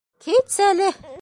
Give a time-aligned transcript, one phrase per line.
[0.27, 0.91] —Китсәле!